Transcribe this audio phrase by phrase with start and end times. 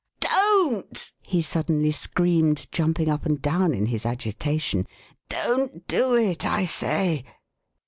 [0.19, 1.13] DONT!
[1.17, 4.87] '* he suddenly screamed, jumping up and down in his agita tion.
[5.29, 7.23] Don't do it, I say."